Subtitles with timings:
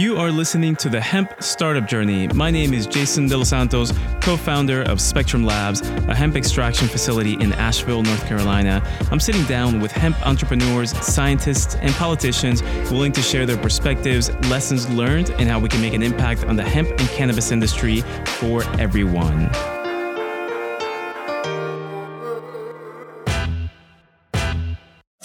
[0.00, 2.26] You are listening to the Hemp Startup Journey.
[2.28, 3.92] My name is Jason De Los Santos,
[4.22, 8.82] co founder of Spectrum Labs, a hemp extraction facility in Asheville, North Carolina.
[9.10, 14.88] I'm sitting down with hemp entrepreneurs, scientists, and politicians willing to share their perspectives, lessons
[14.88, 18.64] learned, and how we can make an impact on the hemp and cannabis industry for
[18.80, 19.50] everyone.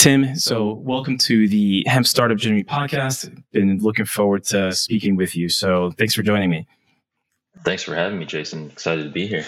[0.06, 3.42] Tim, so welcome to the Hemp Startup Journey podcast.
[3.52, 5.50] Been looking forward to speaking with you.
[5.50, 6.68] So thanks for joining me.
[7.64, 8.70] Thanks for having me, Jason.
[8.70, 9.44] Excited to be here.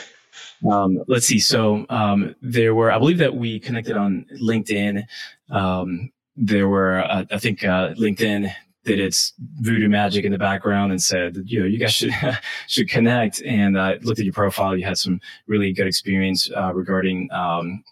[0.67, 1.37] Um, let's see.
[1.37, 5.03] So um, there were, I believe that we connected on LinkedIn.
[5.51, 8.51] Um, there were, uh, I think, uh, LinkedIn
[8.87, 12.11] did its voodoo magic in the background and said, you know, you guys should
[12.67, 13.41] should connect.
[13.43, 14.75] And I uh, looked at your profile.
[14.75, 17.83] You had some really good experience uh, regarding um,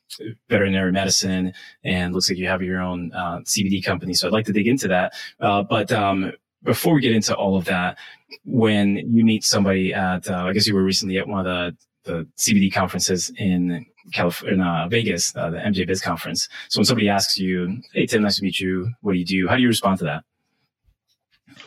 [0.49, 4.13] veterinary medicine, and looks like you have your own uh, CBD company.
[4.13, 5.13] So I'd like to dig into that.
[5.39, 6.31] Uh, but um,
[6.63, 7.97] before we get into all of that,
[8.45, 11.77] when you meet somebody at, uh, I guess you were recently at one of the
[12.05, 16.47] the CBD conferences in California, uh, Vegas, the MJ Biz conference.
[16.69, 18.91] So when somebody asks you, "Hey Tim, nice to meet you.
[19.01, 20.23] What do you do?" How do you respond to that?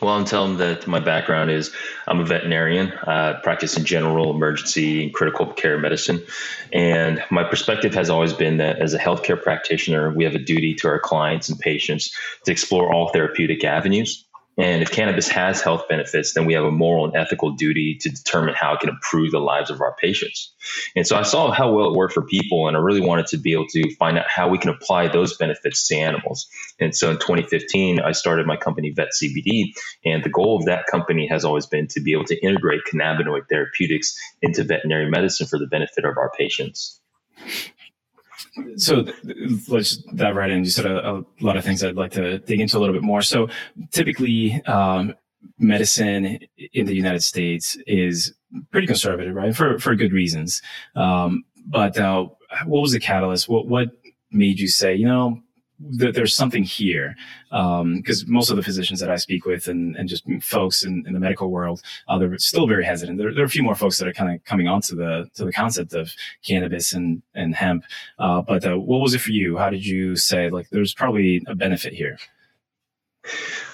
[0.01, 1.71] Well, I'm telling them that my background is
[2.07, 6.21] I'm a veterinarian, uh, practice in general, emergency, and critical care medicine.
[6.71, 10.73] And my perspective has always been that as a healthcare practitioner, we have a duty
[10.75, 14.25] to our clients and patients to explore all therapeutic avenues
[14.59, 18.09] and if cannabis has health benefits, then we have a moral and ethical duty to
[18.09, 20.53] determine how it can improve the lives of our patients.
[20.97, 23.37] And so I saw how well it worked for people, and I really wanted to
[23.37, 26.47] be able to find out how we can apply those benefits to animals.
[26.79, 29.71] And so in 2015, I started my company, Vet CBD,
[30.03, 33.47] and the goal of that company has always been to be able to integrate cannabinoid
[33.49, 36.99] therapeutics into veterinary medicine for the benefit of our patients
[38.75, 39.05] so
[39.67, 40.63] let's dive right in.
[40.63, 43.03] You said a, a, lot of things I'd like to dig into a little bit
[43.03, 43.21] more.
[43.21, 43.49] So
[43.91, 45.13] typically, um,
[45.57, 46.39] medicine
[46.73, 48.33] in the United States is
[48.71, 49.55] pretty conservative, right?
[49.55, 50.61] For for good reasons.
[50.95, 52.27] Um, but uh,
[52.65, 53.49] what was the catalyst?
[53.49, 53.89] What what
[54.31, 55.41] made you say, you know,
[55.79, 57.15] that there's something here
[57.49, 61.03] because um, most of the physicians that I speak with and, and just folks in,
[61.07, 63.17] in the medical world, uh, they're still very hesitant.
[63.17, 65.45] There, there, are a few more folks that are kind of coming onto the to
[65.45, 66.11] the concept of
[66.43, 67.83] cannabis and and hemp.
[68.17, 69.57] Uh, but uh, what was it for you?
[69.57, 72.17] How did you say like there's probably a benefit here?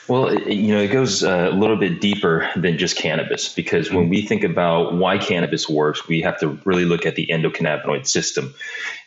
[0.08, 4.08] Well, you know, it goes uh, a little bit deeper than just cannabis because when
[4.08, 8.54] we think about why cannabis works, we have to really look at the endocannabinoid system.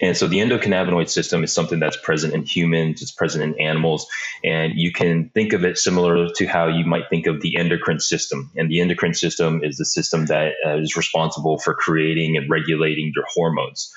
[0.00, 4.08] And so the endocannabinoid system is something that's present in humans, it's present in animals,
[4.42, 8.00] and you can think of it similar to how you might think of the endocrine
[8.00, 8.50] system.
[8.56, 13.12] And the endocrine system is the system that uh, is responsible for creating and regulating
[13.14, 13.92] your hormones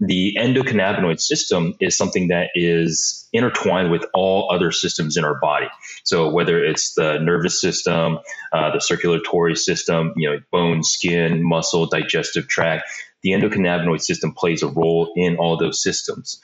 [0.00, 5.68] the endocannabinoid system is something that is intertwined with all other systems in our body.
[6.04, 8.18] So whether it's the nervous system,
[8.52, 12.90] uh, the circulatory system, you know, bone, skin, muscle, digestive tract,
[13.22, 16.40] the endocannabinoid system plays a role in all those systems.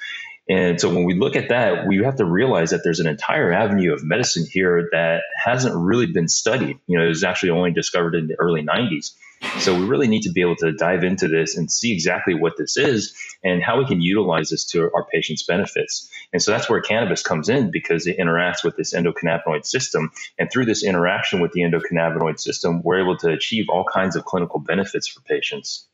[0.48, 3.52] And so when we look at that, we have to realize that there's an entire
[3.52, 6.78] avenue of medicine here that hasn't really been studied.
[6.86, 9.12] You know, it was actually only discovered in the early 90s.
[9.60, 12.56] So we really need to be able to dive into this and see exactly what
[12.56, 16.10] this is and how we can utilize this to our patients' benefits.
[16.32, 20.12] And so that's where cannabis comes in because it interacts with this endocannabinoid system.
[20.38, 24.24] And through this interaction with the endocannabinoid system, we're able to achieve all kinds of
[24.24, 25.86] clinical benefits for patients.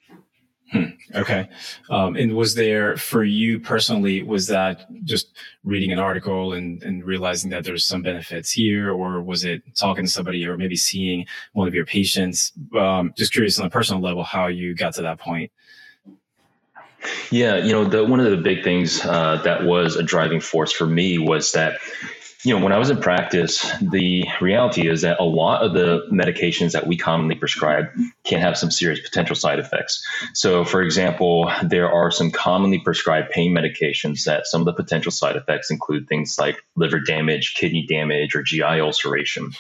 [0.73, 0.85] Hmm.
[1.15, 1.49] Okay.
[1.91, 7.05] Um, and was there for you personally, was that just reading an article and, and
[7.05, 11.27] realizing that there's some benefits here, or was it talking to somebody or maybe seeing
[11.53, 12.53] one of your patients?
[12.75, 15.53] Um, just curious on a personal level, how you got to that point.
[17.31, 20.73] Yeah, you know, the, one of the big things uh, that was a driving force
[20.73, 21.79] for me was that
[22.45, 26.07] you know, when I was in practice, the reality is that a lot of the
[26.11, 27.87] medications that we commonly prescribe
[28.25, 30.05] can have some serious potential side effects.
[30.35, 35.13] So, for example, there are some commonly prescribed pain medications that some of the potential
[35.13, 39.53] side effects include things like liver damage, kidney damage, or GI ulceration.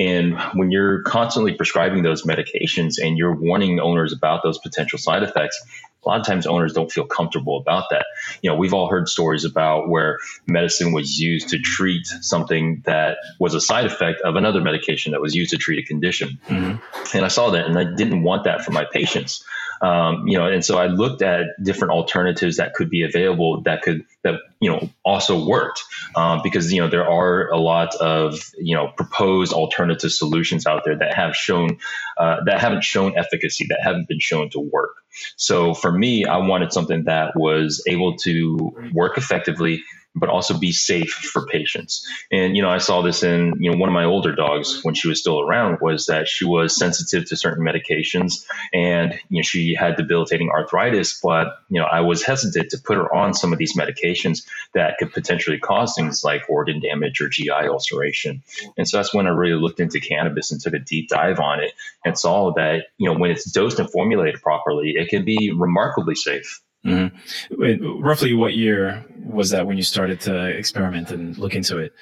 [0.00, 5.22] And when you're constantly prescribing those medications and you're warning owners about those potential side
[5.22, 5.62] effects,
[6.02, 8.06] a lot of times owners don't feel comfortable about that.
[8.40, 13.18] You know, we've all heard stories about where medicine was used to treat something that
[13.38, 16.38] was a side effect of another medication that was used to treat a condition.
[16.48, 17.16] Mm-hmm.
[17.16, 19.44] And I saw that and I didn't want that for my patients.
[19.80, 23.82] Um, you know, and so I looked at different alternatives that could be available that
[23.82, 25.82] could that you know also worked
[26.14, 30.82] um, because you know there are a lot of you know proposed alternative solutions out
[30.84, 31.78] there that have shown
[32.18, 34.96] uh, that haven't shown efficacy that haven't been shown to work.
[35.36, 39.82] So for me, I wanted something that was able to work effectively
[40.14, 42.06] but also be safe for patients.
[42.32, 44.94] And you know, I saw this in you know one of my older dogs when
[44.94, 49.42] she was still around was that she was sensitive to certain medications, and you know
[49.42, 51.20] she had debilitating arthritis.
[51.20, 54.98] But you know, I was hesitant to put her on some of these medications that
[54.98, 58.42] could potentially cause things like organ damage or GI ulceration.
[58.76, 61.60] And so that's when I really looked into cannabis and took a deep dive on
[61.60, 61.72] it
[62.04, 66.16] and saw that you know when it's dosed and formulated properly, it can be remarkably
[66.16, 66.60] safe.
[66.84, 68.02] Mm-hmm.
[68.02, 71.92] Roughly what year was that when you started to experiment and look into it?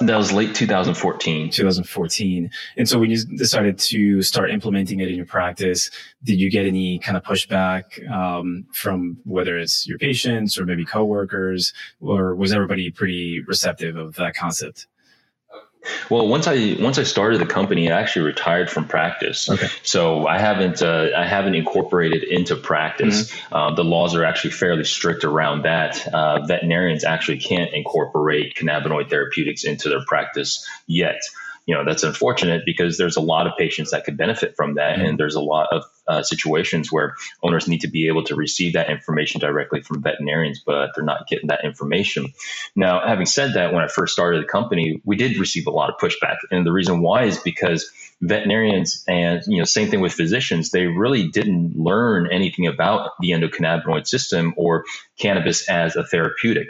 [0.00, 1.50] That was late 2014.
[1.50, 2.50] 2014.
[2.76, 5.90] And so when you decided to start implementing it in your practice,
[6.22, 10.84] did you get any kind of pushback um, from whether it's your patients or maybe
[10.84, 14.86] coworkers, or was everybody pretty receptive of that concept?
[16.08, 19.48] Well, once I once I started the company, I actually retired from practice.
[19.48, 19.68] Okay.
[19.82, 23.30] So I haven't uh, I haven't incorporated into practice.
[23.30, 23.54] Mm-hmm.
[23.54, 26.06] Uh, the laws are actually fairly strict around that.
[26.12, 31.20] Uh, veterinarians actually can't incorporate cannabinoid therapeutics into their practice yet
[31.70, 34.96] you know that's unfortunate because there's a lot of patients that could benefit from that.
[34.96, 35.04] Mm-hmm.
[35.06, 37.14] and there's a lot of uh, situations where
[37.44, 41.28] owners need to be able to receive that information directly from veterinarians but they're not
[41.28, 42.32] getting that information.
[42.74, 45.90] Now having said that when i first started the company we did receive a lot
[45.90, 46.38] of pushback.
[46.50, 47.88] And the reason why is because
[48.20, 53.30] veterinarians and you know same thing with physicians they really didn't learn anything about the
[53.30, 54.84] endocannabinoid system or
[55.18, 56.68] cannabis as a therapeutic.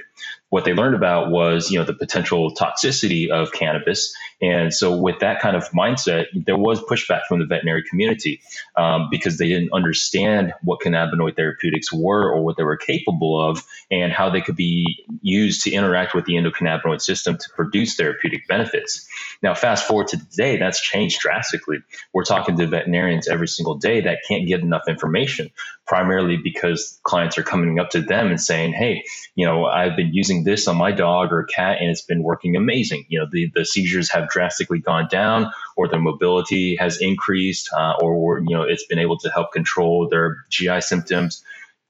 [0.51, 5.19] What they learned about was you know the potential toxicity of cannabis and so with
[5.21, 8.41] that kind of mindset there was pushback from the veterinary community
[8.77, 13.65] um, because they didn't understand what cannabinoid therapeutics were or what they were capable of
[13.91, 18.47] and how they could be used to interact with the endocannabinoid system to produce therapeutic
[18.49, 19.09] benefits
[19.43, 21.79] now fast forward to today that's changed drastically
[22.13, 25.51] we're talking to veterinarians every single day that can't get enough information
[25.87, 29.03] primarily because clients are coming up to them and saying hey
[29.35, 32.57] you know i've been using this on my dog or cat and it's been working
[32.57, 33.07] amazing.
[33.09, 37.95] You know, the, the seizures have drastically gone down or their mobility has increased uh,
[38.01, 41.43] or, you know, it's been able to help control their GI symptoms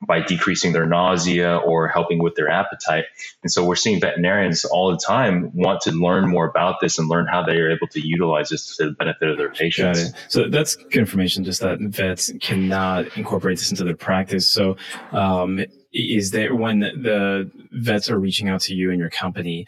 [0.06, 3.04] by decreasing their nausea or helping with their appetite.
[3.42, 7.08] And so we're seeing veterinarians all the time want to learn more about this and
[7.08, 10.12] learn how they are able to utilize this to the benefit of their patients.
[10.28, 14.48] So that's good information, just that vets cannot incorporate this into their practice.
[14.48, 14.76] So
[15.12, 15.60] um,
[15.92, 19.66] is there when the vets are reaching out to you and your company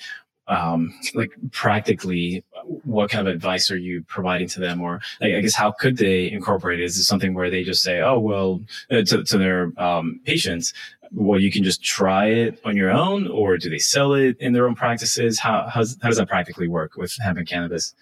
[0.52, 2.44] um, like practically
[2.84, 4.81] what kind of advice are you providing to them?
[4.81, 6.84] Or like, i guess how could they incorporate it?
[6.84, 8.60] Is it something where they just say oh well
[8.90, 10.72] uh, to, to their um, patients
[11.14, 14.52] well you can just try it on your own or do they sell it in
[14.52, 15.38] their own practices?
[15.38, 17.94] How, how does that practically work with having cannabis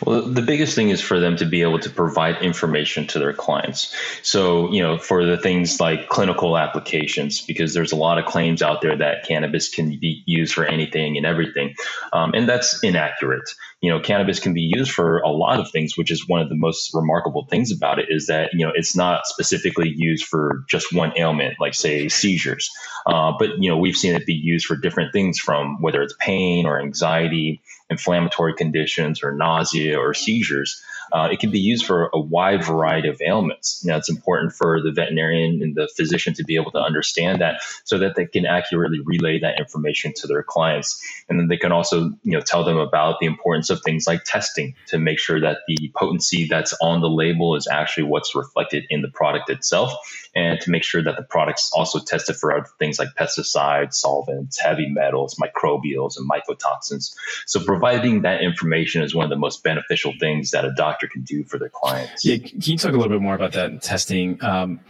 [0.00, 3.32] well, the biggest thing is for them to be able to provide information to their
[3.32, 3.94] clients.
[4.22, 8.62] So, you know, for the things like clinical applications, because there's a lot of claims
[8.62, 11.74] out there that cannabis can be used for anything and everything.
[12.12, 13.48] Um, and that's inaccurate.
[13.82, 16.48] You know, cannabis can be used for a lot of things, which is one of
[16.48, 20.64] the most remarkable things about it is that, you know, it's not specifically used for
[20.70, 22.70] just one ailment, like, say, seizures.
[23.06, 26.14] Uh, but, you know, we've seen it be used for different things from whether it's
[26.20, 30.82] pain or anxiety inflammatory conditions or nausea or seizures.
[31.12, 33.84] Uh, it can be used for a wide variety of ailments.
[33.84, 37.62] Now, it's important for the veterinarian and the physician to be able to understand that
[37.84, 41.02] so that they can accurately relay that information to their clients.
[41.28, 44.24] And then they can also, you know, tell them about the importance of things like
[44.24, 48.84] testing to make sure that the potency that's on the label is actually what's reflected
[48.90, 49.92] in the product itself
[50.34, 54.58] and to make sure that the product's also tested for other things like pesticides, solvents,
[54.58, 57.14] heavy metals, microbials, and mycotoxins.
[57.46, 61.22] So providing that information is one of the most beneficial things that a doctor can
[61.22, 62.24] do for their clients.
[62.24, 64.42] Yeah, can you talk a little bit more about that testing?
[64.42, 64.80] Um,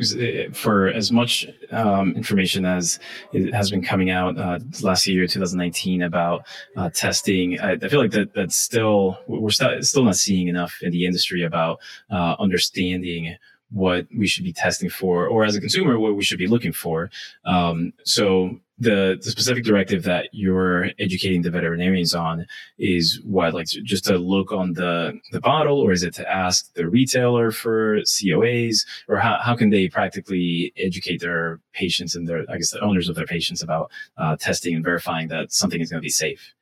[0.53, 2.99] for as much um, information as
[3.53, 8.11] has been coming out uh, last year, 2019, about uh, testing, I, I, feel like
[8.13, 13.37] that that's still we're st- still not seeing enough in the industry about uh, understanding
[13.71, 16.73] what we should be testing for, or as a consumer, what we should be looking
[16.73, 17.11] for.
[17.45, 22.47] Um, so the, the specific directive that you're educating the veterinarians on
[22.79, 26.73] is what, like just to look on the, the bottle, or is it to ask
[26.75, 32.45] the retailer for COAs, or how, how can they practically educate their patients and their,
[32.51, 35.91] I guess, the owners of their patients about uh, testing and verifying that something is
[35.91, 36.53] going to be safe?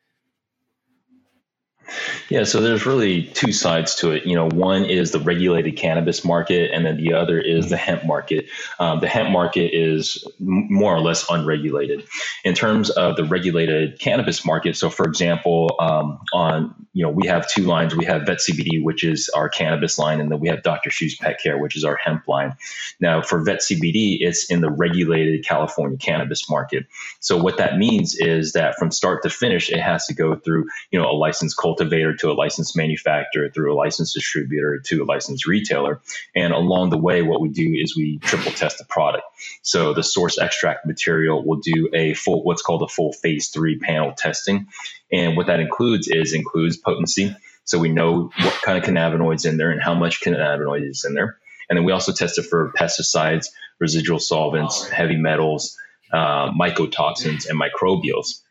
[2.28, 4.25] Yeah, so there's really two sides to it.
[4.25, 8.04] You know, one is the regulated cannabis market, and then the other is the hemp
[8.04, 8.47] market.
[8.78, 12.06] Um, the hemp market is more or less unregulated.
[12.44, 17.26] In terms of the regulated cannabis market, so for example, um, on you know we
[17.26, 17.97] have two lines.
[17.97, 20.90] We have Vet CBD, which is our cannabis line, and then we have Dr.
[20.90, 22.54] Shu's Pet Care, which is our hemp line.
[23.00, 26.87] Now, for Vet CBD, it's in the regulated California cannabis market.
[27.18, 30.66] So what that means is that from start to finish, it has to go through
[30.90, 35.05] you know a licensed cultivator to a licensed manufacturer through a licensed distributor to a
[35.05, 36.01] licensed retailer.
[36.35, 39.25] And along the way, what we do is we triple test the product.
[39.63, 43.79] So the source extract material will do a full, what's called a full phase three
[43.79, 44.67] panel testing.
[45.13, 47.35] And what that includes is includes potency.
[47.65, 51.15] So we know what kind of cannabinoids in there and how much cannabinoid is in
[51.15, 51.39] there.
[51.69, 53.47] And then we also test it for pesticides,
[53.79, 55.79] residual solvents, heavy metals,
[56.13, 58.43] uh, mycotoxins, and microbials.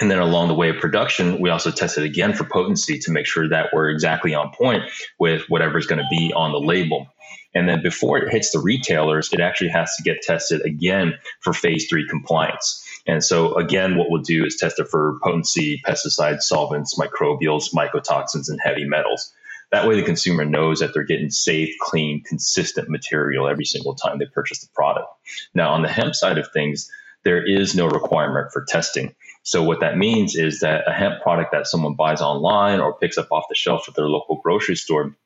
[0.00, 3.26] And then along the way of production, we also tested again for potency to make
[3.26, 4.82] sure that we're exactly on point
[5.18, 7.06] with whatever's going to be on the label.
[7.54, 11.52] And then before it hits the retailers, it actually has to get tested again for
[11.52, 12.82] phase three compliance.
[13.06, 18.48] And so again, what we'll do is test it for potency, pesticides, solvents, microbials, mycotoxins,
[18.48, 19.32] and heavy metals.
[19.70, 24.18] That way the consumer knows that they're getting safe, clean, consistent material every single time
[24.18, 25.06] they purchase the product.
[25.54, 26.90] Now on the hemp side of things,
[27.24, 29.14] there is no requirement for testing.
[29.44, 33.18] So what that means is that a hemp product that someone buys online or picks
[33.18, 35.16] up off the shelf at their local grocery store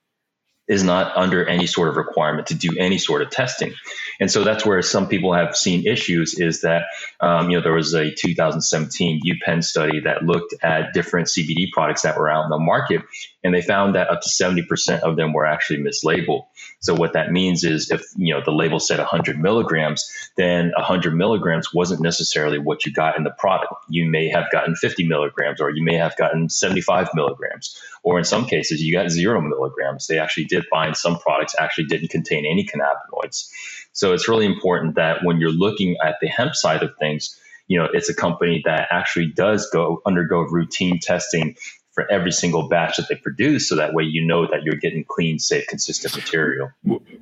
[0.68, 3.72] is not under any sort of requirement to do any sort of testing.
[4.20, 6.82] And so that's where some people have seen issues is that,
[7.20, 12.02] um, you know, there was a 2017 UPenn study that looked at different CBD products
[12.02, 13.02] that were out in the market,
[13.44, 16.46] and they found that up to 70% of them were actually mislabeled.
[16.80, 21.14] So what that means is if, you know, the label said 100 milligrams, then 100
[21.14, 23.72] milligrams wasn't necessarily what you got in the product.
[23.88, 28.24] You may have gotten 50 milligrams, or you may have gotten 75 milligrams, or in
[28.24, 30.06] some cases, you got zero milligrams.
[30.06, 33.48] They actually did find some products actually didn't contain any cannabinoids.
[33.92, 37.78] So it's really important that when you're looking at the hemp side of things, you
[37.78, 41.56] know, it's a company that actually does go undergo routine testing
[41.98, 45.04] for every single batch that they produce so that way you know that you're getting
[45.08, 46.70] clean safe consistent material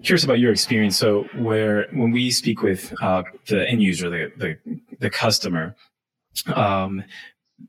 [0.03, 4.31] curious about your experience so where when we speak with uh, the end user the,
[4.37, 5.75] the, the customer
[6.55, 7.03] um,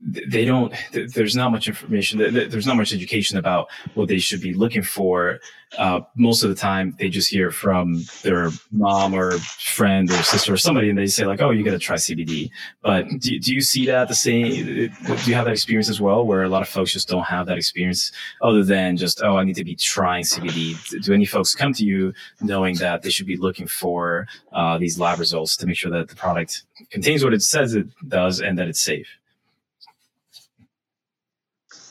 [0.01, 4.53] they don't there's not much information there's not much education about what they should be
[4.53, 5.39] looking for.
[5.77, 10.53] Uh, most of the time they just hear from their mom or friend or sister
[10.53, 12.49] or somebody and they say like oh you got to try cbd
[12.81, 14.89] but do, do you see that the same do
[15.25, 17.57] you have that experience as well where a lot of folks just don't have that
[17.57, 21.73] experience other than just oh i need to be trying cbd do any folks come
[21.73, 25.75] to you knowing that they should be looking for uh, these lab results to make
[25.75, 29.07] sure that the product contains what it says it does and that it's safe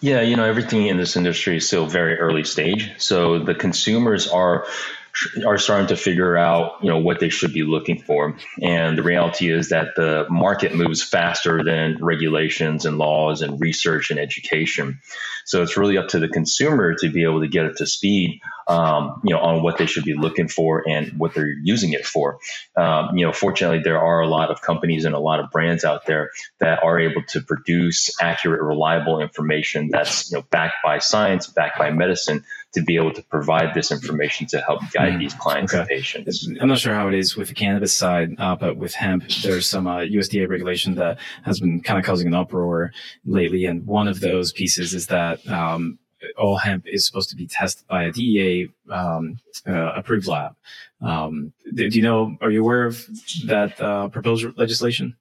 [0.01, 2.93] yeah, you know, everything in this industry is still very early stage.
[2.99, 4.67] So the consumers are
[5.47, 8.37] are starting to figure out, you know, what they should be looking for.
[8.63, 14.11] And the reality is that the market moves faster than regulations and laws and research
[14.11, 15.01] and education.
[15.47, 18.41] So it's really up to the consumer to be able to get up to speed,
[18.67, 22.05] um, you know, on what they should be looking for and what they're using it
[22.05, 22.41] for.
[22.77, 25.85] Um, you know, fortunately, there are a lot of companies and a lot of brands
[25.85, 30.99] out there that are able to produce accurate, reliable information that's you know backed by
[30.99, 32.45] science, backed by medicine,
[32.77, 35.81] to be able to provide this information to help guide mm, these clients okay.
[35.81, 36.47] and patients.
[36.61, 39.67] I'm not sure how it is with the cannabis side, uh, but with hemp, there's
[39.67, 42.93] some uh, USDA regulation that has been kind of causing an uproar
[43.25, 45.99] lately, and one of those pieces is that um,
[46.37, 50.55] all hemp is supposed to be tested by a DEA um, uh, approved lab.
[51.01, 52.37] Um, do you know?
[52.43, 53.07] Are you aware of
[53.47, 55.17] that uh, proposed legislation?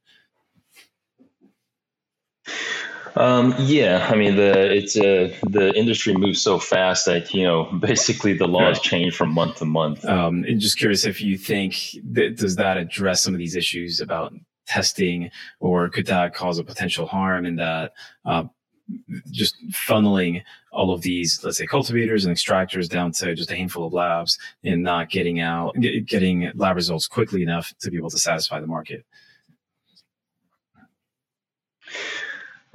[3.16, 7.64] Um, yeah, I mean the it's uh, the industry moves so fast that you know
[7.80, 10.04] basically the laws change from month to month.
[10.06, 11.76] Um, and just curious if you think
[12.12, 14.34] that does that address some of these issues about
[14.68, 17.94] testing, or could that cause a potential harm in that
[18.26, 18.44] uh,
[19.32, 23.88] just funneling all of these, let's say, cultivators and extractors down to just a handful
[23.88, 28.18] of labs and not getting out, getting lab results quickly enough to be able to
[28.18, 29.06] satisfy the market?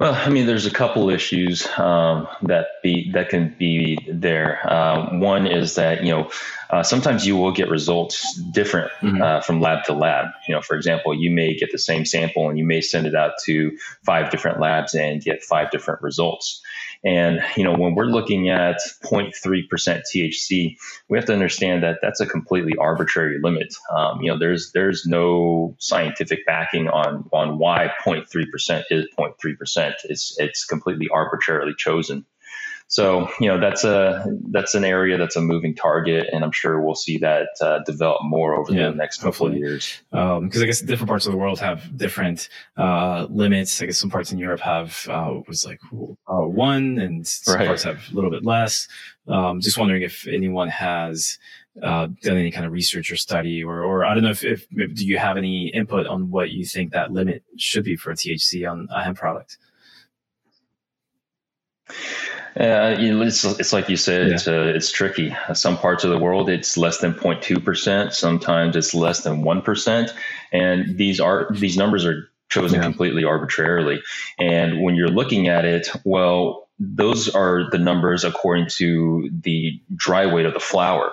[0.01, 4.59] Well, I mean, there's a couple issues um, that be that can be there.
[4.67, 6.31] Uh, one is that you know
[6.71, 9.21] uh, sometimes you will get results different mm-hmm.
[9.21, 10.29] uh, from lab to lab.
[10.47, 13.13] You know, for example, you may get the same sample and you may send it
[13.13, 16.63] out to five different labs and get five different results.
[17.03, 19.33] And, you know, when we're looking at 0.3%
[19.71, 20.77] THC,
[21.09, 23.73] we have to understand that that's a completely arbitrary limit.
[23.95, 29.93] Um, you know, there's, there's no scientific backing on, on why 0.3% is 0.3%.
[30.03, 32.25] It's, it's completely arbitrarily chosen.
[32.91, 36.81] So you know that's a that's an area that's a moving target, and I'm sure
[36.81, 39.53] we'll see that uh, develop more over yeah, the next couple hopefully.
[39.53, 40.01] of years.
[40.11, 43.81] Because um, I guess different parts of the world have different uh, limits.
[43.81, 47.67] I guess some parts in Europe have uh, was like uh, one, and some right.
[47.67, 48.89] parts have a little bit less.
[49.25, 51.39] Um, just wondering if anyone has
[51.81, 54.67] uh, done any kind of research or study, or, or I don't know if, if,
[54.71, 58.11] if, do you have any input on what you think that limit should be for
[58.11, 59.57] THC on a hemp product?
[62.59, 64.33] Uh, you know, it's, it's like you said, yeah.
[64.33, 65.35] it's, uh, it's tricky.
[65.53, 68.13] Some parts of the world, it's less than 0.2%.
[68.13, 70.11] Sometimes it's less than 1%.
[70.51, 72.83] And these are, these numbers are chosen yeah.
[72.83, 74.01] completely arbitrarily.
[74.37, 80.25] And when you're looking at it, well, those are the numbers according to the dry
[80.25, 81.11] weight of the flower.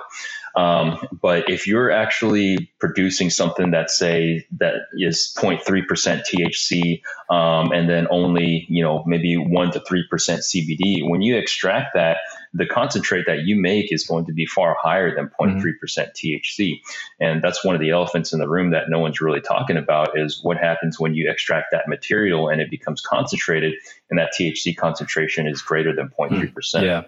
[0.59, 7.01] Um, but if you're actually producing something that say that is 0.3% THC
[7.31, 11.95] um, and then only you know maybe one to three percent CBD, when you extract
[11.95, 12.17] that,
[12.53, 16.11] the concentrate that you make is going to be far higher than 0.3% mm-hmm.
[16.15, 16.81] THC,
[17.21, 20.19] and that's one of the elephants in the room that no one's really talking about
[20.19, 23.75] is what happens when you extract that material and it becomes concentrated,
[24.11, 26.85] and that THC concentration is greater than 0.3 percent.
[26.85, 27.03] Yeah.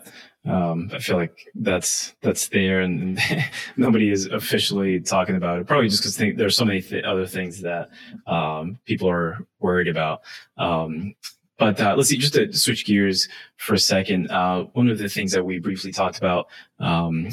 [0.46, 3.20] Um, I feel like that's that's there, and,
[3.76, 5.66] nobody is officially talking about it.
[5.66, 7.90] Probably just because there's so many th- other things that
[8.26, 10.22] um, people are worried about.
[10.56, 11.14] Um,
[11.60, 14.30] but uh, let's see, just to switch gears for a second.
[14.30, 16.48] Uh, one of the things that we briefly talked about
[16.78, 17.28] um,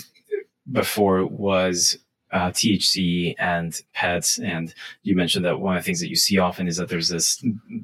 [0.70, 1.98] before was
[2.34, 4.38] uh, THC and pets.
[4.38, 7.08] And you mentioned that one of the things that you see often is that there's
[7.08, 7.42] this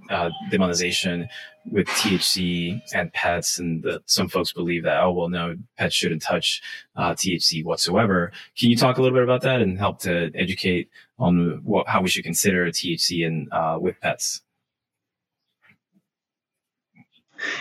[0.10, 1.30] uh, demonization
[1.72, 6.22] with THC and pets, and that some folks believe that oh well, no, pets shouldn't
[6.24, 6.62] touch
[6.98, 8.34] uh, THC whatsoever.
[8.58, 12.02] Can you talk a little bit about that and help to educate on what, how
[12.02, 14.42] we should consider THC and uh, with pets?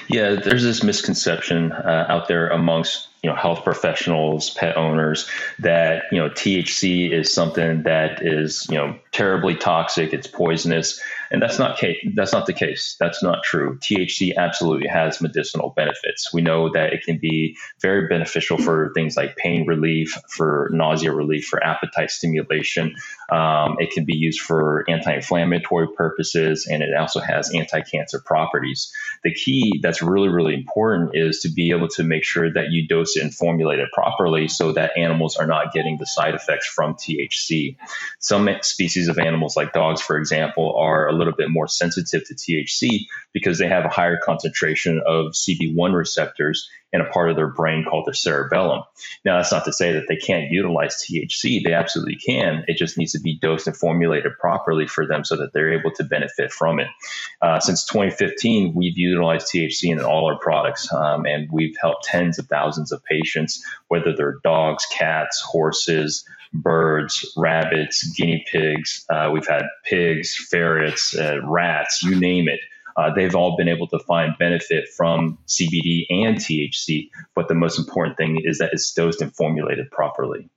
[0.09, 5.29] Yeah, there's this misconception uh, out there amongst you know health professionals, pet owners
[5.61, 11.01] that you know THC is something that is you know terribly toxic, it's poisonous,
[11.33, 12.95] and that's not case, that's not the case.
[13.01, 13.79] That's not true.
[13.79, 16.33] THC absolutely has medicinal benefits.
[16.33, 21.11] We know that it can be very beneficial for things like pain relief, for nausea
[21.11, 22.95] relief, for appetite stimulation.
[23.31, 28.93] Um, it can be used for anti-inflammatory purposes, and it also has anti-cancer properties.
[29.25, 32.87] The key that's really really important is to be able to make sure that you
[32.87, 36.66] dose it and formulate it properly so that animals are not getting the side effects
[36.66, 37.77] from THC.
[38.18, 42.35] Some species of animals, like dogs, for example, are a little bit more sensitive to
[42.35, 47.48] THC because they have a higher concentration of CB1 receptors in a part of their
[47.48, 48.83] brain called the cerebellum.
[49.24, 51.62] Now, that's not to say that they can't utilize THC.
[51.64, 52.64] They absolutely can.
[52.68, 55.92] It just needs to be dosed and formulated properly for them so that they're able
[55.92, 56.88] to benefit from it.
[57.40, 62.38] Uh, since 2015, we've utilized THC in all our products, um, and we've helped tens
[62.38, 69.07] of thousands of patients, whether they're dogs, cats, horses, birds, rabbits, guinea pigs.
[69.09, 72.61] Uh, we've had pigs, ferrets, uh, rats, you name it
[72.96, 77.11] uh, they've all been able to find benefit from CBD and THC.
[77.35, 80.48] But the most important thing is that it's dosed and formulated properly.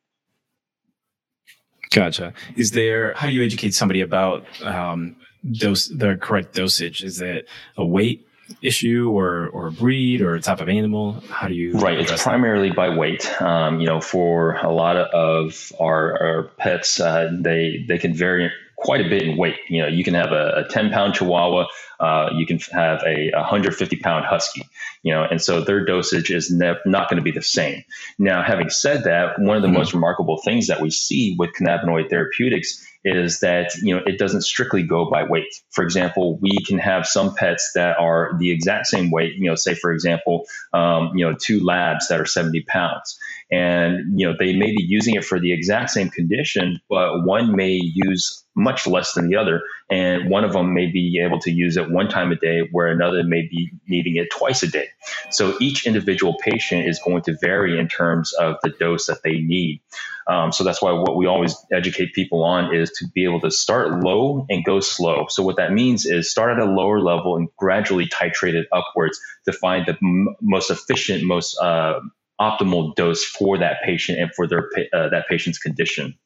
[1.91, 2.33] Gotcha.
[2.55, 5.15] Is there, how do you educate somebody about um,
[5.51, 7.03] dose, the correct dosage?
[7.03, 8.27] Is it a weight
[8.61, 11.13] issue or or a breed or a type of animal?
[11.29, 11.99] How do you right?
[11.99, 13.41] It's primarily by weight.
[13.41, 18.51] Um, you know, for a lot of our, our pets, uh, they they can vary
[18.85, 19.57] quite a bit in weight.
[19.67, 21.65] You know, you can have a, a 10 pound Chihuahua,
[21.99, 24.61] uh, you can have a 150 pound Husky,
[25.01, 27.83] you know, and so their dosage is ne- not going to be the same.
[28.19, 29.77] Now, having said that, one of the mm-hmm.
[29.77, 34.41] most remarkable things that we see with cannabinoid therapeutics is that you know it doesn't
[34.41, 35.61] strictly go by weight.
[35.69, 39.35] For example, we can have some pets that are the exact same weight.
[39.35, 43.17] You know, say for example, um, you know, two labs that are 70 pounds,
[43.51, 47.55] and you know they may be using it for the exact same condition, but one
[47.55, 51.51] may use much less than the other, and one of them may be able to
[51.51, 54.87] use it one time a day, where another may be needing it twice a day.
[55.29, 59.39] So each individual patient is going to vary in terms of the dose that they
[59.39, 59.81] need.
[60.27, 63.51] Um, so that's why what we always educate people on is to be able to
[63.51, 65.27] start low and go slow.
[65.29, 69.19] So what that means is start at a lower level and gradually titrate it upwards
[69.45, 71.99] to find the m- most efficient, most uh,
[72.39, 76.17] optimal dose for that patient and for their uh, that patient's condition.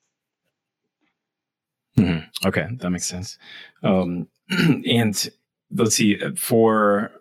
[1.98, 2.48] Mm-hmm.
[2.48, 3.38] Okay, that makes sense.
[3.84, 5.30] Um, and
[5.72, 7.12] let's see for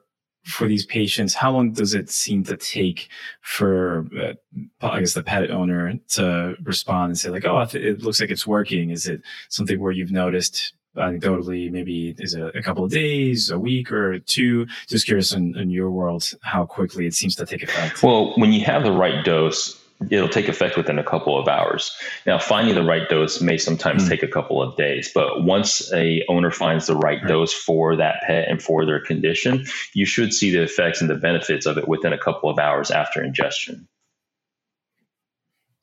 [0.45, 3.09] for these patients, how long does it seem to take
[3.43, 4.33] for, uh,
[4.81, 8.47] I guess, the pet owner to respond and say like, "Oh, it looks like it's
[8.47, 8.91] working"?
[8.91, 9.21] Is it
[9.51, 14.19] something where you've noticed anecdotally, maybe is it a couple of days, a week, or
[14.19, 14.67] two?
[14.87, 18.03] Just curious in, in your world how quickly it seems to take effect.
[18.03, 19.79] Well, when you have the right dose,
[20.11, 21.91] it'll take effect within a couple of hours.
[22.27, 24.09] Now, finding the right dose may sometimes mm.
[24.09, 27.97] take a couple of days, but once a owner finds the right, right, dose for
[27.97, 31.79] that pet and for their condition, you should see the effects and the benefits of
[31.79, 33.89] it within a couple of hours after ingestion.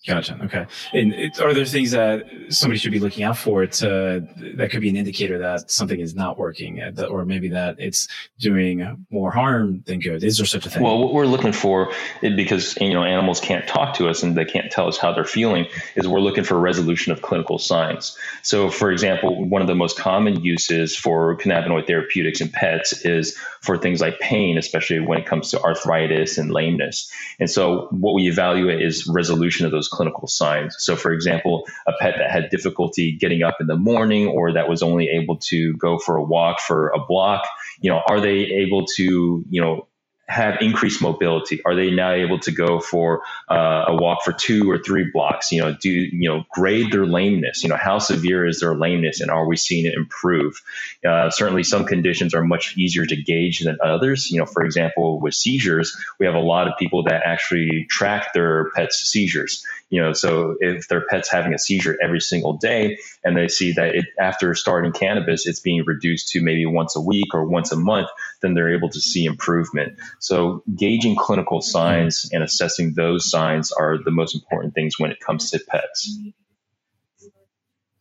[0.07, 0.39] Gotcha.
[0.43, 0.65] Okay.
[0.93, 4.81] And it, are there things that somebody should be looking out for to that could
[4.81, 8.07] be an indicator that something is not working, uh, or maybe that it's
[8.39, 10.23] doing more harm than good?
[10.23, 10.83] Is there such a thing?
[10.83, 11.91] Well, what we're looking for,
[12.21, 15.25] because you know animals can't talk to us and they can't tell us how they're
[15.25, 15.65] feeling,
[15.95, 18.15] is we're looking for resolution of clinical signs.
[18.43, 23.35] So, for example, one of the most common uses for cannabinoid therapeutics in pets is
[23.61, 27.09] for things like pain, especially when it comes to arthritis and lameness.
[27.39, 30.75] And so, what we evaluate is resolution of those clinical signs.
[30.79, 34.69] So, for example, a pet that had difficulty getting up in the morning or that
[34.69, 37.47] was only able to go for a walk for a block,
[37.79, 39.88] you know, are they able to, you know,
[40.27, 41.62] have increased mobility?
[41.65, 45.51] Are they now able to go for uh, a walk for two or three blocks?
[45.51, 47.63] You know, do you know grade their lameness?
[47.63, 50.62] You know, how severe is their lameness, and are we seeing it improve?
[51.08, 54.31] Uh, certainly, some conditions are much easier to gauge than others.
[54.31, 58.34] You know, for example, with seizures, we have a lot of people that actually track
[58.34, 59.63] their pets' seizures.
[59.95, 63.71] You know, so if their pet's having a seizure every single day, and they see
[63.71, 67.71] that it, after starting cannabis, it's being reduced to maybe once a week or once
[67.71, 68.10] a month,
[68.41, 69.97] then they're able to see improvement.
[70.19, 75.21] So gauging clinical signs and assessing those signs are the most important things when it
[75.21, 76.19] comes to pets.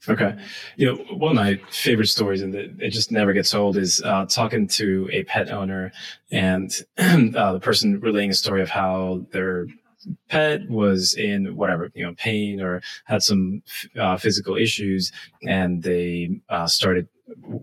[0.08, 0.36] Okay.
[0.74, 4.26] You know, one of my favorite stories, and it just never gets old, is uh,
[4.26, 5.92] talking to a pet owner
[6.32, 9.68] and uh, the person relaying a story of how their
[10.28, 13.62] pet was in whatever you know pain or had some
[13.98, 15.12] uh, physical issues
[15.46, 17.08] and they uh, started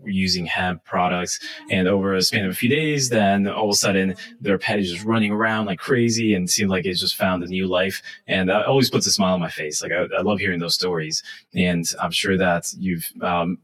[0.05, 1.39] using hemp products.
[1.69, 4.79] And over a span of a few days then all of a sudden their pet
[4.79, 8.01] is just running around like crazy and seemed like it's just found a new life.
[8.27, 9.81] And that always puts a smile on my face.
[9.81, 11.23] Like i, I love hearing those stories.
[11.53, 13.59] And i'm sure that you've um,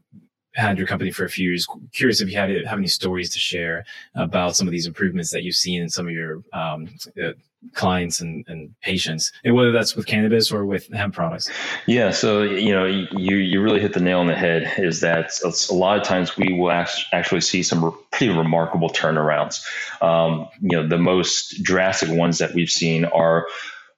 [0.58, 1.66] had your company for a few years.
[1.92, 5.44] Curious if you had have any stories to share about some of these improvements that
[5.44, 6.88] you've seen in some of your um,
[7.22, 7.32] uh,
[7.74, 11.48] clients and, and patients, and whether that's with cannabis or with hemp products.
[11.86, 14.74] Yeah, so you know, you you really hit the nail on the head.
[14.78, 15.30] Is that
[15.70, 19.64] a lot of times we will actually see some pretty remarkable turnarounds.
[20.02, 23.46] Um, you know, the most drastic ones that we've seen are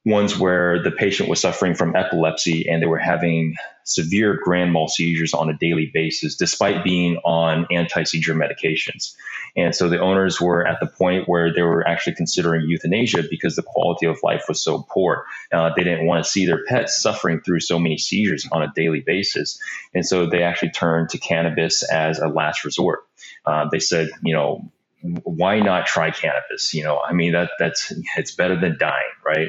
[0.06, 4.88] ones where the patient was suffering from epilepsy and they were having severe grand mal
[4.88, 9.14] seizures on a daily basis, despite being on anti seizure medications.
[9.56, 13.56] And so the owners were at the point where they were actually considering euthanasia because
[13.56, 15.26] the quality of life was so poor.
[15.52, 18.72] Uh, they didn't want to see their pets suffering through so many seizures on a
[18.74, 19.58] daily basis.
[19.92, 23.00] And so they actually turned to cannabis as a last resort.
[23.44, 24.70] Uh, they said, you know,
[25.02, 26.74] why not try cannabis?
[26.74, 29.48] You know, I mean that that's it's better than dying, right?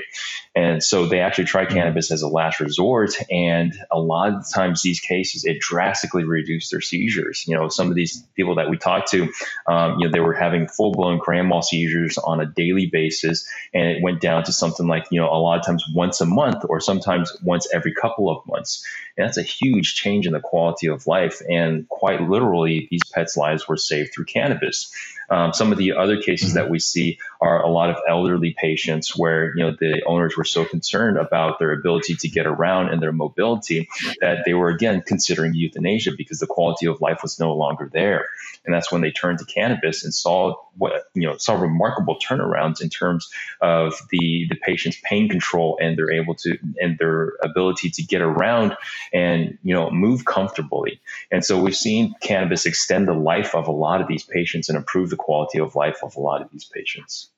[0.55, 4.81] And so they actually try cannabis as a last resort, and a lot of times
[4.81, 7.43] these cases it drastically reduced their seizures.
[7.47, 9.29] You know, some of these people that we talked to,
[9.67, 13.47] um, you know, they were having full blown grand mal seizures on a daily basis,
[13.73, 16.25] and it went down to something like you know a lot of times once a
[16.25, 18.85] month or sometimes once every couple of months.
[19.17, 23.35] And that's a huge change in the quality of life, and quite literally, these pets'
[23.35, 24.91] lives were saved through cannabis.
[25.31, 26.57] Um, some of the other cases mm-hmm.
[26.57, 30.45] that we see are a lot of elderly patients where you know the owners were
[30.45, 33.89] so concerned about their ability to get around and their mobility
[34.21, 38.27] that they were again considering euthanasia because the quality of life was no longer there.
[38.63, 42.79] And that's when they turned to cannabis and saw what you know saw remarkable turnarounds
[42.79, 43.27] in terms
[43.59, 48.21] of the the patient's pain control and they're able to and their ability to get
[48.21, 48.77] around
[49.13, 51.01] and you know move comfortably.
[51.31, 54.77] And so we've seen cannabis extend the life of a lot of these patients and
[54.77, 57.30] improve the quality of life of a lot of these patients.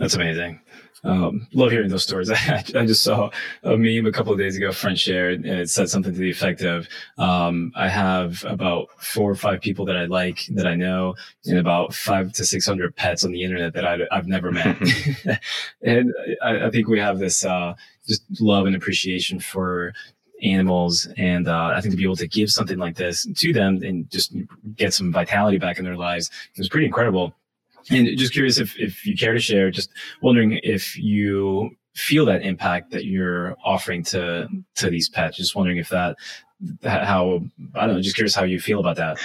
[0.00, 0.58] That's amazing.
[1.04, 2.30] Um, love hearing those stories.
[2.30, 3.30] I, I, just saw
[3.62, 6.18] a meme a couple of days ago, a friend shared, and it said something to
[6.18, 10.66] the effect of, um, I have about four or five people that I like, that
[10.66, 14.50] I know, and about five to 600 pets on the internet that I, have never
[14.50, 14.78] met.
[15.82, 17.74] and I, I, think we have this, uh,
[18.06, 19.92] just love and appreciation for
[20.42, 21.08] animals.
[21.18, 24.10] And, uh, I think to be able to give something like this to them and
[24.10, 24.34] just
[24.76, 27.34] get some vitality back in their lives is pretty incredible.
[27.90, 29.90] And just curious if, if you care to share, just
[30.22, 35.36] wondering if you feel that impact that you're offering to, to these pets.
[35.36, 36.16] Just wondering if that,
[36.84, 37.42] how,
[37.74, 39.18] I don't know, just curious how you feel about that.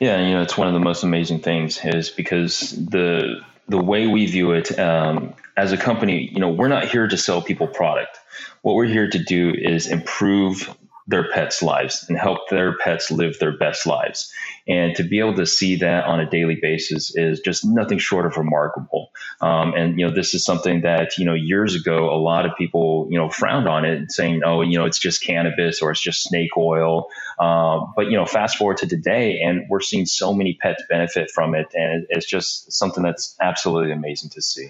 [0.00, 0.20] Yeah.
[0.20, 4.26] You know, it's one of the most amazing things is because the, the way we
[4.26, 8.18] view it, um, as a company, you know, we're not here to sell people product.
[8.62, 10.74] What we're here to do is improve
[11.10, 14.32] their pets' lives and help their pets live their best lives.
[14.68, 18.26] And to be able to see that on a daily basis is just nothing short
[18.26, 19.10] of remarkable.
[19.40, 22.52] Um, and you know, this is something that you know years ago a lot of
[22.56, 26.00] people you know frowned on it, saying, "Oh, you know, it's just cannabis or it's
[26.00, 30.32] just snake oil." Uh, but you know, fast forward to today, and we're seeing so
[30.32, 34.68] many pets benefit from it, and it's just something that's absolutely amazing to see.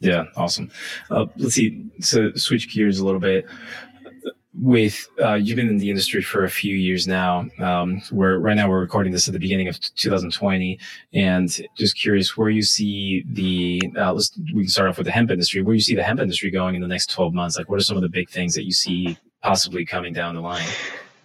[0.00, 0.70] Yeah, awesome.
[1.10, 1.90] Uh, let's see.
[2.00, 3.46] So switch gears a little bit
[4.60, 7.46] with uh, you've been in the industry for a few years now.
[7.58, 10.78] Um, we're right now we're recording this at the beginning of 2020,
[11.14, 15.12] and just curious where you see the uh, let's we can start off with the
[15.12, 15.62] hemp industry.
[15.62, 17.56] Where you see the hemp industry going in the next 12 months?
[17.56, 20.42] Like, what are some of the big things that you see possibly coming down the
[20.42, 20.68] line?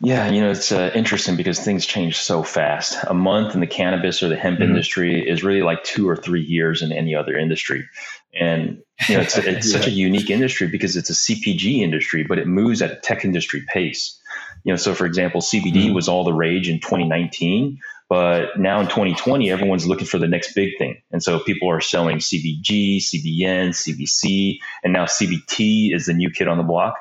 [0.02, 2.98] Yeah, you know, it's uh, interesting because things change so fast.
[3.08, 4.70] A month in the cannabis or the hemp mm-hmm.
[4.70, 7.88] industry is really like two or three years in any other industry.
[8.34, 9.78] And you know, it's, it's yeah.
[9.80, 13.24] such a unique industry because it's a CPG industry, but it moves at a tech
[13.24, 14.20] industry pace.
[14.66, 15.94] You know, so for example, CBD mm-hmm.
[15.94, 20.54] was all the rage in 2019, but now in 2020, everyone's looking for the next
[20.54, 21.02] big thing.
[21.12, 26.48] And so people are selling CBG, CBN, CBC, and now CBT is the new kid
[26.48, 26.96] on the block.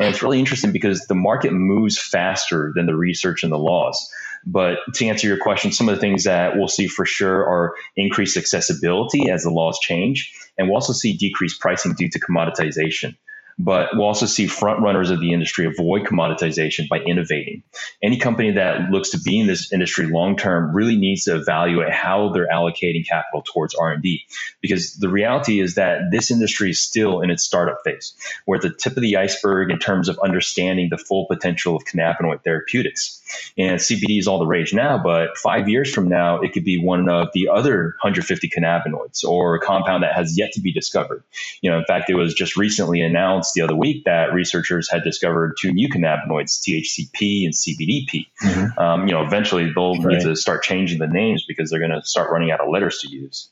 [0.00, 4.10] And it's really interesting because the market moves faster than the research and the laws.
[4.44, 7.74] But to answer your question, some of the things that we'll see for sure are
[7.96, 10.32] increased accessibility as the laws change.
[10.56, 13.16] And we'll also see decreased pricing due to commoditization.
[13.58, 17.64] But we'll also see front runners of the industry avoid commoditization by innovating.
[18.02, 21.92] Any company that looks to be in this industry long term really needs to evaluate
[21.92, 24.24] how they're allocating capital towards R&D
[24.60, 28.14] because the reality is that this industry is still in its startup phase.
[28.46, 31.84] We're at the tip of the iceberg in terms of understanding the full potential of
[31.84, 33.17] cannabinoid therapeutics.
[33.56, 36.78] And CBD is all the rage now, but 5 years from now it could be
[36.78, 41.22] one of the other 150 cannabinoids or a compound that has yet to be discovered.
[41.60, 44.90] You know, in fact it was just recently announced announced the other week that researchers
[44.90, 48.26] had discovered two new cannabinoids, THCP and CBDP.
[48.42, 48.78] Mm-hmm.
[48.78, 50.14] Um, you know, eventually they'll right.
[50.14, 52.98] need to start changing the names because they're going to start running out of letters
[52.98, 53.50] to use.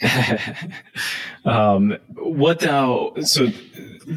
[1.44, 3.12] um, what now?
[3.20, 3.48] So,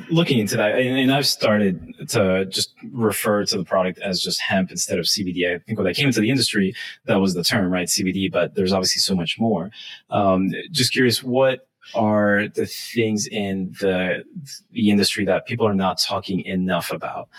[0.09, 4.41] looking into that, and, and, I've started to just refer to the product as just
[4.41, 5.53] hemp instead of CBD.
[5.53, 6.73] I think when I came into the industry,
[7.05, 7.87] that was the term, right?
[7.87, 9.69] CBD, but there's obviously so much more.
[10.09, 14.23] Um, just curious, what are the things in the
[14.71, 17.29] the industry that people are not talking enough about?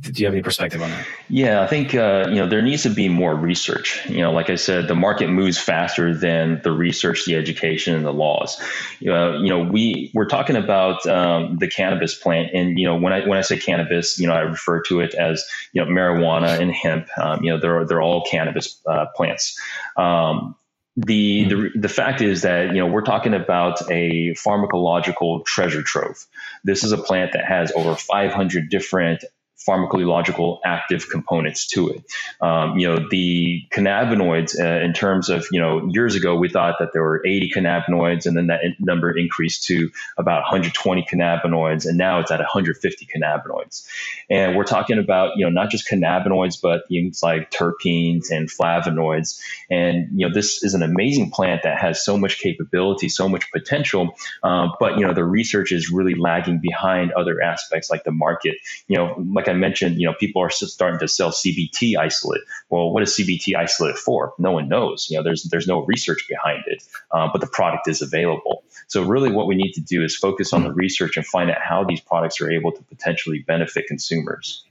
[0.00, 1.06] Do you have any perspective on that?
[1.28, 4.08] Yeah, I think uh, you know there needs to be more research.
[4.08, 8.04] You know, like I said, the market moves faster than the research, the education, and
[8.04, 8.58] the laws.
[9.06, 13.12] Uh, you know, we we're talking about um, the cannabis plant, and you know, when
[13.12, 16.58] I when I say cannabis, you know, I refer to it as you know marijuana
[16.58, 17.06] and hemp.
[17.18, 19.60] Um, you know, they're they're all cannabis uh, plants.
[19.98, 20.56] Um,
[20.96, 26.26] the, the the fact is that you know we're talking about a pharmacological treasure trove.
[26.64, 29.24] This is a plant that has over 500 different
[29.66, 32.04] pharmacological active components to it.
[32.40, 36.76] Um, you know, the cannabinoids, uh, in terms of, you know, years ago, we thought
[36.78, 41.86] that there were 80 cannabinoids and then that number increased to about 120 cannabinoids.
[41.86, 43.86] And now it's at 150 cannabinoids.
[44.30, 49.40] And we're talking about, you know, not just cannabinoids, but things like terpenes and flavonoids.
[49.70, 53.50] And, you know, this is an amazing plant that has so much capability, so much
[53.52, 54.14] potential.
[54.42, 58.54] Um, but, you know, the research is really lagging behind other aspects like the market.
[58.88, 62.42] You know, like I mentioned, you know, people are starting to sell CBT isolate.
[62.68, 64.32] Well, what is CBT isolate for?
[64.38, 65.08] No one knows.
[65.10, 68.64] You know, there's there's no research behind it, uh, but the product is available.
[68.88, 71.58] So really, what we need to do is focus on the research and find out
[71.60, 74.64] how these products are able to potentially benefit consumers.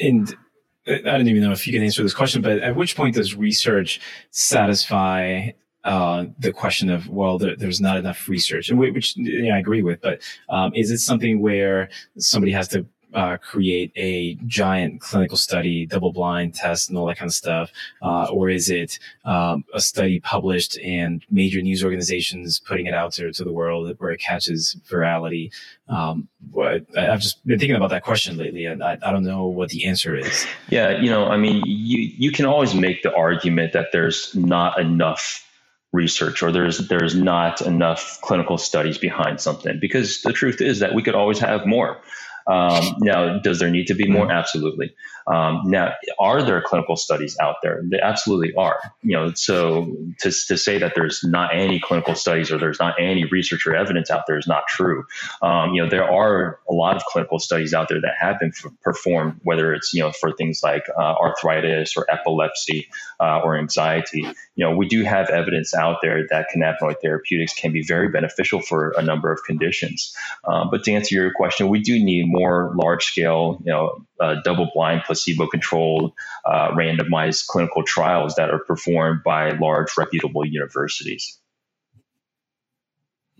[0.00, 0.34] And
[0.86, 3.34] I don't even know if you can answer this question, but at which point does
[3.34, 5.50] research satisfy
[5.88, 9.58] uh, the question of well, there, there's not enough research, and which you know, I
[9.58, 10.02] agree with.
[10.02, 10.20] But
[10.50, 16.12] um, is it something where somebody has to uh, create a giant clinical study, double
[16.12, 17.72] blind test, and all that kind of stuff?
[18.02, 23.16] Uh, or is it um, a study published and major news organizations putting it out
[23.16, 25.50] there to the world where it catches virality?
[25.88, 26.28] Um,
[26.98, 29.86] I've just been thinking about that question lately, and I, I don't know what the
[29.86, 30.46] answer is.
[30.68, 34.78] Yeah, you know, I mean, you, you can always make the argument that there's not
[34.78, 35.47] enough
[35.92, 40.94] research or there's there's not enough clinical studies behind something because the truth is that
[40.94, 41.98] we could always have more
[42.48, 44.26] Um, now, does there need to be more?
[44.26, 44.38] Mm-hmm.
[44.38, 44.94] Absolutely.
[45.26, 47.82] Um, now, are there clinical studies out there?
[47.84, 48.80] They absolutely are.
[49.02, 52.94] You know, so to, to say that there's not any clinical studies or there's not
[52.98, 55.04] any research or evidence out there is not true.
[55.42, 58.52] Um, you know, there are a lot of clinical studies out there that have been
[58.56, 62.88] f- performed, whether it's you know for things like uh, arthritis or epilepsy
[63.20, 64.22] uh, or anxiety.
[64.56, 68.62] You know, we do have evidence out there that cannabinoid therapeutics can be very beneficial
[68.62, 70.16] for a number of conditions.
[70.46, 72.37] Um, but to answer your question, we do need more
[72.74, 76.12] large scale, you know, uh, double blind, placebo controlled,
[76.44, 81.40] uh, randomized clinical trials that are performed by large reputable universities.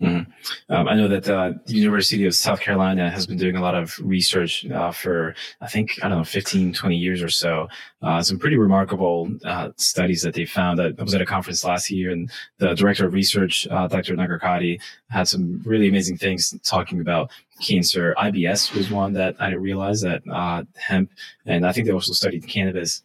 [0.01, 0.73] Mm-hmm.
[0.73, 3.75] Um, I know that uh, the University of South Carolina has been doing a lot
[3.75, 7.67] of research uh, for, I think, I don't know, 15, 20 years or so.
[8.01, 10.81] Uh, some pretty remarkable uh, studies that they found.
[10.81, 14.15] I was at a conference last year, and the director of research, uh, Dr.
[14.15, 17.29] Nagarkatti, had some really amazing things talking about
[17.61, 18.15] cancer.
[18.17, 21.11] IBS was one that I didn't realize that uh, hemp,
[21.45, 23.03] and I think they also studied cannabis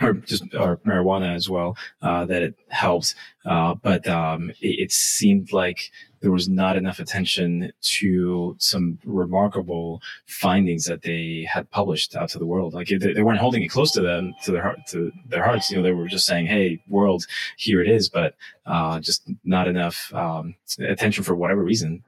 [0.00, 4.92] or just or marijuana as well uh, that it helped uh, but um, it, it,
[4.92, 5.90] seemed like
[6.24, 12.38] there was not enough attention to some remarkable findings that they had published out to
[12.38, 12.72] the world.
[12.72, 15.70] Like they, they, weren't holding it close to them, to their heart, to their hearts.
[15.70, 17.26] You know, they were just saying, "Hey, world,
[17.58, 22.02] here it is," but uh, just not enough um, attention for whatever reason.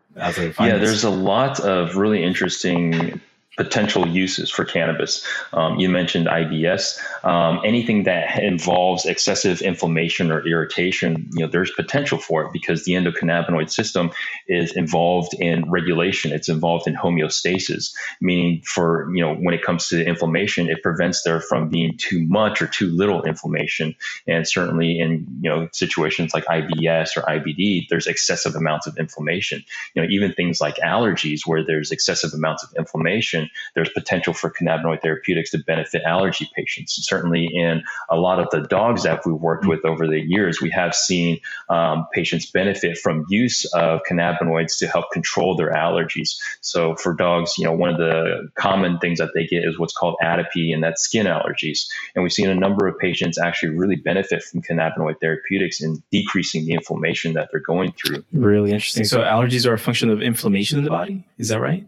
[0.72, 3.20] Yeah, there's a lot of really interesting
[3.56, 5.26] potential uses for cannabis.
[5.52, 6.98] Um, you mentioned IBS.
[7.24, 12.84] Um, anything that involves excessive inflammation or irritation, you know, there's potential for it because
[12.84, 14.10] the endocannabinoid system
[14.46, 16.32] is involved in regulation.
[16.32, 21.22] It's involved in homeostasis, meaning for you know when it comes to inflammation, it prevents
[21.22, 23.94] there from being too much or too little inflammation.
[24.26, 29.64] And certainly in you know situations like IBS or IBD, there's excessive amounts of inflammation.
[29.94, 34.50] You know, even things like allergies where there's excessive amounts of inflammation there's potential for
[34.50, 36.98] cannabinoid therapeutics to benefit allergy patients.
[37.02, 40.70] Certainly, in a lot of the dogs that we've worked with over the years, we
[40.70, 46.36] have seen um, patients benefit from use of cannabinoids to help control their allergies.
[46.60, 49.94] So, for dogs, you know, one of the common things that they get is what's
[49.94, 51.86] called atopy, and that's skin allergies.
[52.14, 56.66] And we've seen a number of patients actually really benefit from cannabinoid therapeutics in decreasing
[56.66, 58.24] the inflammation that they're going through.
[58.32, 59.04] Really interesting.
[59.04, 61.24] So, allergies are a function of inflammation in the body.
[61.38, 61.86] Is that right?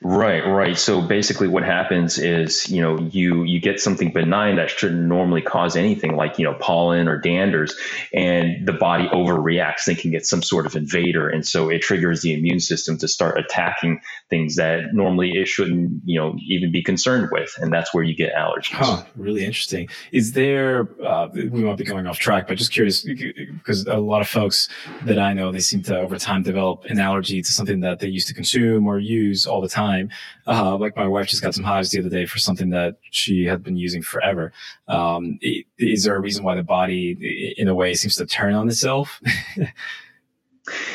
[0.00, 0.78] Right, right.
[0.78, 5.42] So basically what happens is, you know, you you get something benign that shouldn't normally
[5.42, 7.72] cause anything like, you know, pollen or danders
[8.14, 12.32] and the body overreacts thinking it's some sort of invader and so it triggers the
[12.32, 17.30] immune system to start attacking things that normally it shouldn't, you know, even be concerned
[17.32, 18.74] with and that's where you get allergies.
[18.74, 19.88] Huh, really interesting.
[20.12, 24.20] Is there uh, we won't be going off track, but just curious because a lot
[24.20, 24.68] of folks
[25.06, 28.06] that I know they seem to over time develop an allergy to something that they
[28.06, 30.10] used to consume or use all the time time.
[30.46, 33.44] Uh, like my wife just got some hives the other day for something that she
[33.44, 34.52] had been using forever.
[34.86, 35.38] Um,
[35.78, 39.20] is there a reason why the body, in a way, seems to turn on itself?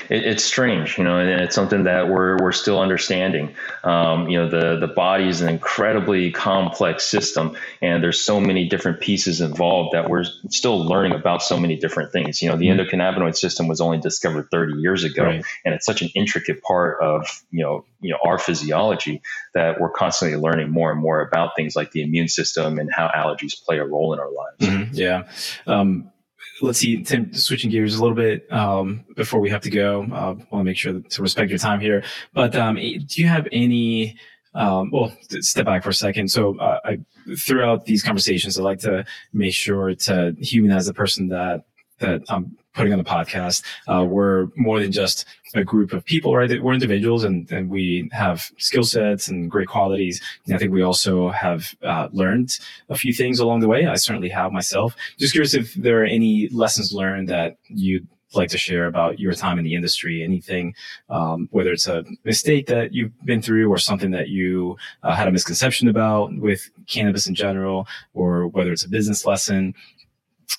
[0.10, 3.56] it, it's strange, you know, and it's something that we're we're still understanding.
[3.84, 8.68] Um, you know, the the body is an incredibly complex system, and there's so many
[8.68, 12.42] different pieces involved that we're still learning about so many different things.
[12.42, 12.80] You know, the mm-hmm.
[12.80, 15.46] endocannabinoid system was only discovered 30 years ago, right.
[15.66, 19.22] and it's such an intricate part of you know you know our physiology
[19.54, 23.10] that we're constantly learning more and more about things like the immune system and how
[23.16, 24.60] allergies play a role in our lives.
[24.60, 24.96] Mm-hmm.
[24.96, 25.28] Yeah.
[25.68, 26.12] Um,
[26.62, 30.04] let's see, Tim, switching gears a little bit um, before we have to go.
[30.12, 32.04] I uh, want to make sure to respect your time here.
[32.34, 34.18] But um, do you have any?
[34.56, 36.30] Um, well, step back for a second.
[36.30, 37.00] So, uh, I,
[37.40, 41.64] throughout these conversations, I like to make sure to humanize the person that
[42.00, 43.64] that I'm putting on the podcast.
[43.88, 46.62] Uh, we're more than just a group of people, right?
[46.62, 50.22] We're individuals and, and we have skill sets and great qualities.
[50.46, 52.58] And I think we also have uh, learned
[52.90, 53.86] a few things along the way.
[53.86, 54.96] I certainly have myself.
[55.18, 59.34] Just curious if there are any lessons learned that you'd like to share about your
[59.34, 60.74] time in the industry, anything,
[61.10, 65.28] um, whether it's a mistake that you've been through or something that you uh, had
[65.28, 69.76] a misconception about with cannabis in general, or whether it's a business lesson.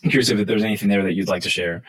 [0.04, 1.82] I'm curious if there's anything there that you'd like to share.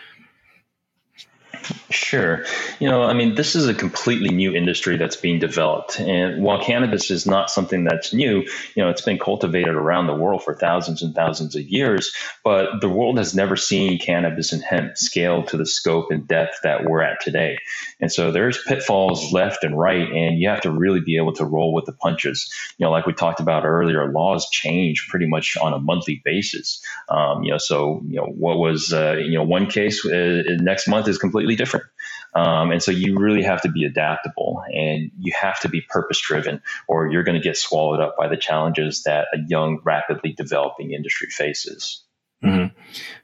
[1.89, 2.43] Sure.
[2.79, 5.99] You know, I mean, this is a completely new industry that's being developed.
[5.99, 10.15] And while cannabis is not something that's new, you know, it's been cultivated around the
[10.15, 14.63] world for thousands and thousands of years, but the world has never seen cannabis and
[14.63, 17.57] hemp scale to the scope and depth that we're at today.
[17.99, 21.45] And so there's pitfalls left and right, and you have to really be able to
[21.45, 22.51] roll with the punches.
[22.77, 26.83] You know, like we talked about earlier, laws change pretty much on a monthly basis.
[27.09, 30.87] Um, you know, so, you know, what was, uh, you know, one case uh, next
[30.87, 31.85] month is completely different.
[32.33, 36.21] Um, and so you really have to be adaptable and you have to be purpose
[36.21, 40.33] driven, or you're going to get swallowed up by the challenges that a young, rapidly
[40.33, 42.03] developing industry faces.
[42.43, 42.77] Mm-hmm.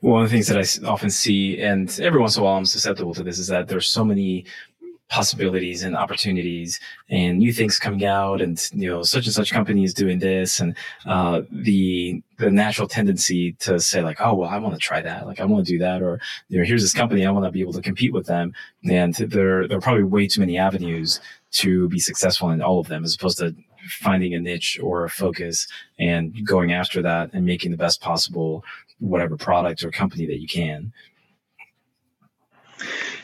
[0.07, 2.65] One of the things that I often see, and every once in a while I'm
[2.65, 4.45] susceptible to this, is that there's so many
[5.11, 9.83] possibilities and opportunities and new things coming out and you know such and such company
[9.83, 14.57] is doing this and uh, the the natural tendency to say like oh well i
[14.57, 15.27] want to try that.
[15.27, 17.51] Like i want to do that or you know here's this company i want to
[17.51, 18.53] be able to compete with them.
[18.89, 21.19] And there there are probably way too many avenues
[21.61, 23.53] to be successful in all of them as opposed to
[23.89, 25.67] finding a niche or a focus
[25.99, 28.63] and going after that and making the best possible
[28.99, 30.93] whatever product or company that you can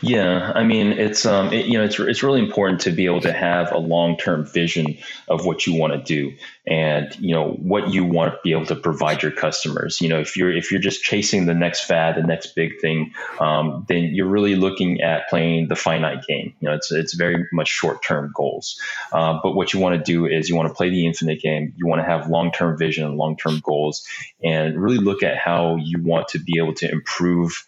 [0.02, 3.22] yeah, I mean, it's um, it, you know, it's it's really important to be able
[3.22, 4.98] to have a long term vision
[5.28, 6.36] of what you want to do,
[6.68, 10.00] and you know what you want to be able to provide your customers.
[10.00, 13.14] You know, if you're if you're just chasing the next fad, the next big thing,
[13.40, 16.54] um, then you're really looking at playing the finite game.
[16.60, 18.80] You know, it's it's very much short term goals.
[19.12, 21.74] Uh, but what you want to do is you want to play the infinite game.
[21.76, 24.06] You want to have long term vision and long term goals,
[24.44, 27.67] and really look at how you want to be able to improve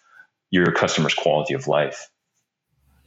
[0.50, 2.10] your customers' quality of life.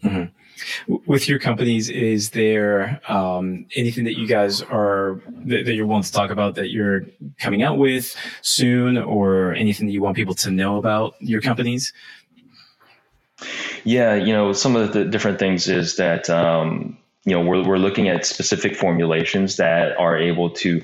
[0.04, 1.02] Mm-hmm.
[1.06, 6.04] With your companies, is there um, anything that you guys are that, that, you're willing
[6.04, 7.06] to talk about that you're
[7.40, 11.94] coming out with soon, or anything that you want people to know about your companies?
[13.84, 17.78] Yeah, you know, some of the different things is that um, you know we're we're
[17.78, 20.82] looking at specific formulations that are able to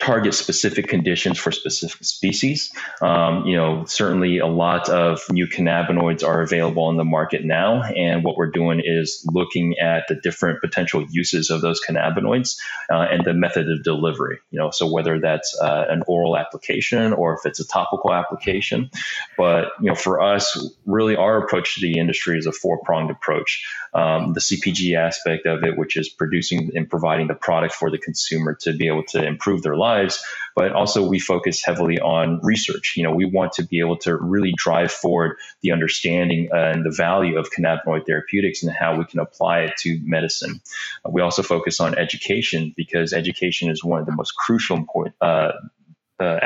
[0.00, 2.72] target specific conditions for specific species.
[3.00, 7.82] Um, you know, certainly a lot of new cannabinoids are available on the market now,
[7.82, 12.56] and what we're doing is looking at the different potential uses of those cannabinoids
[12.90, 14.38] uh, and the method of delivery.
[14.50, 18.90] You know, so whether that's uh, an oral application or if it's a topical application,
[19.38, 23.10] but you know, for us, really our approach to the industry is a four pronged
[23.10, 23.64] approach.
[23.94, 27.98] Um, the CPG aspect of it, which is producing and providing the product for the
[27.98, 30.22] consumer to be able to improve their lives,
[30.56, 32.94] but also we focus heavily on research.
[32.96, 36.94] You know, we want to be able to really drive forward the understanding and the
[37.06, 40.60] value of cannabinoid therapeutics and how we can apply it to medicine.
[41.08, 45.52] We also focus on education because education is one of the most crucial important, uh,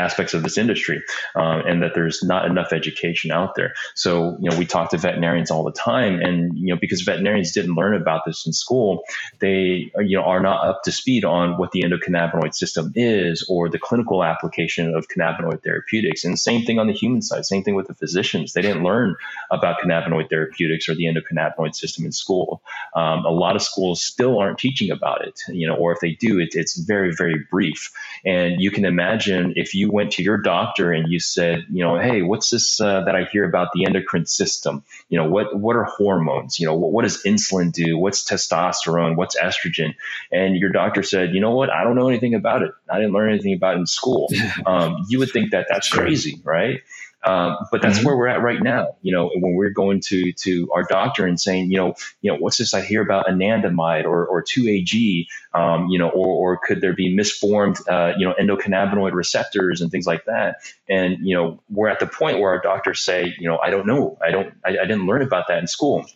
[0.09, 1.03] aspects of this industry,
[1.35, 3.75] um, and that there's not enough education out there.
[3.95, 7.53] So, you know, we talk to veterinarians all the time, and you know, because veterinarians
[7.53, 9.03] didn't learn about this in school,
[9.41, 13.69] they you know are not up to speed on what the endocannabinoid system is or
[13.69, 16.25] the clinical application of cannabinoid therapeutics.
[16.25, 17.45] And same thing on the human side.
[17.45, 18.53] Same thing with the physicians.
[18.53, 19.17] They didn't learn
[19.51, 22.63] about cannabinoid therapeutics or the endocannabinoid system in school.
[22.95, 25.41] Um, a lot of schools still aren't teaching about it.
[25.49, 27.91] You know, or if they do, it, it's very very brief.
[28.25, 31.99] And you can imagine if you went to your doctor and you said, you know,
[31.99, 34.84] hey, what's this uh, that I hear about the endocrine system?
[35.09, 36.59] You know, what what are hormones?
[36.59, 37.99] You know, what, what does insulin do?
[37.99, 39.16] What's testosterone?
[39.16, 39.94] What's estrogen?
[40.32, 41.70] And your doctor said, you know what?
[41.70, 42.72] I don't know anything about it.
[42.90, 44.28] I didn't learn anything about it in school.
[44.66, 46.80] Um, you would think that that's crazy, right?
[47.25, 48.07] Um, but that's mm-hmm.
[48.07, 48.97] where we're at right now.
[49.03, 52.39] You know, when we're going to to our doctor and saying, you know, you know,
[52.39, 56.59] what's this I hear about anandamide or or two AG, um, you know, or or
[56.59, 60.57] could there be misformed, uh, you know, endocannabinoid receptors and things like that?
[60.89, 63.87] And you know, we're at the point where our doctors say, you know, I don't
[63.87, 66.07] know, I don't, I, I didn't learn about that in school.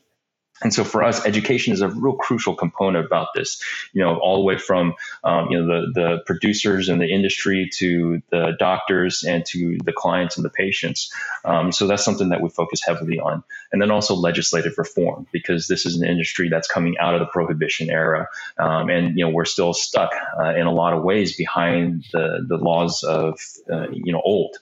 [0.62, 3.62] And so for us, education is a real crucial component about this.
[3.92, 4.94] You know, all the way from
[5.24, 9.92] um, you know the the producers and the industry to the doctors and to the
[9.92, 11.12] clients and the patients.
[11.44, 13.42] Um, so that's something that we focus heavily on.
[13.72, 17.26] And then also legislative reform because this is an industry that's coming out of the
[17.26, 21.36] prohibition era, um, and you know we're still stuck uh, in a lot of ways
[21.36, 23.40] behind the the laws of
[23.70, 24.56] uh, you know old.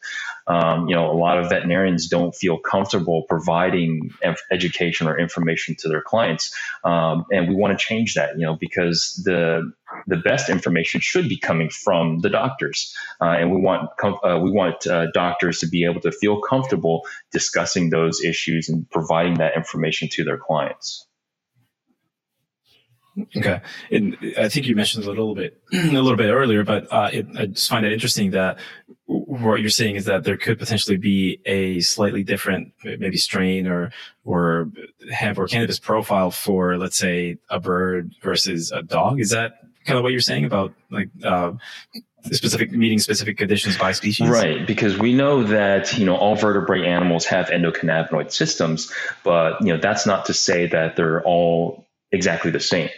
[0.50, 4.10] Um, you know, a lot of veterinarians don't feel comfortable providing
[4.50, 8.36] education or information to their clients, um, and we want to change that.
[8.36, 9.72] You know, because the
[10.08, 14.50] the best information should be coming from the doctors, uh, and we want uh, we
[14.50, 19.56] want uh, doctors to be able to feel comfortable discussing those issues and providing that
[19.56, 21.06] information to their clients.
[23.36, 23.60] Okay,
[23.90, 27.26] and I think you mentioned a little bit a little bit earlier, but uh, it,
[27.36, 28.58] I just find it interesting that
[29.06, 33.92] what you're saying is that there could potentially be a slightly different, maybe strain or
[34.24, 34.70] or
[35.10, 39.20] hemp or cannabis profile for, let's say, a bird versus a dog.
[39.20, 39.54] Is that
[39.84, 41.52] kind of what you're saying about like uh,
[42.24, 44.28] specific meeting specific conditions by species?
[44.28, 48.92] Right, because we know that you know all vertebrate animals have endocannabinoid systems,
[49.24, 52.90] but you know that's not to say that they're all exactly the same.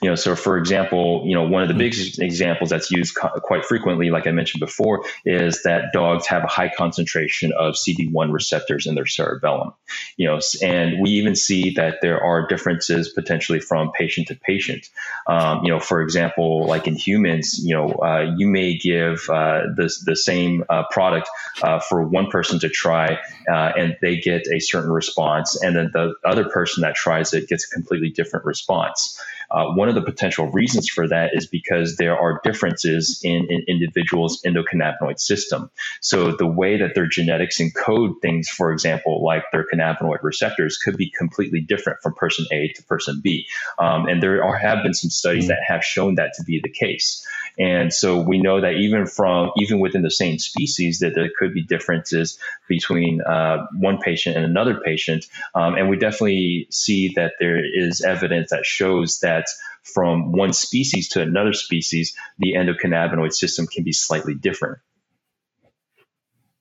[0.00, 3.40] You know, so for example, you know, one of the big examples that's used co-
[3.40, 8.32] quite frequently, like I mentioned before, is that dogs have a high concentration of CB1
[8.32, 9.72] receptors in their cerebellum.
[10.16, 14.88] You know, and we even see that there are differences potentially from patient to patient.
[15.26, 19.62] Um, you know, for example, like in humans, you know, uh, you may give uh,
[19.76, 21.28] the the same uh, product
[21.62, 23.18] uh, for one person to try,
[23.50, 27.48] uh, and they get a certain response, and then the other person that tries it
[27.48, 29.20] gets a completely different response.
[29.50, 33.64] Uh, one of the potential reasons for that is because there are differences in an
[33.66, 35.70] in individual's endocannabinoid system.
[36.00, 40.96] So the way that their genetics encode things, for example, like their cannabinoid receptors, could
[40.96, 43.46] be completely different from person A to person B.
[43.78, 46.70] Um, and there are, have been some studies that have shown that to be the
[46.70, 47.26] case.
[47.58, 51.52] And so we know that even from even within the same species, that there could
[51.52, 52.38] be differences
[52.68, 55.26] between uh, one patient and another patient.
[55.54, 59.39] Um, and we definitely see that there is evidence that shows that
[59.82, 64.78] from one species to another species, the endocannabinoid system can be slightly different.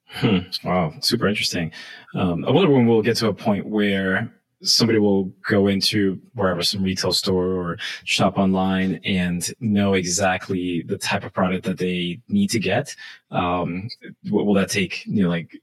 [0.07, 0.39] Hmm.
[0.63, 1.71] Wow, super interesting.
[2.15, 6.61] Um, I wonder when we'll get to a point where somebody will go into wherever
[6.63, 12.19] some retail store or shop online and know exactly the type of product that they
[12.27, 12.95] need to get.
[13.31, 13.87] Um,
[14.29, 15.55] will that take, you know, like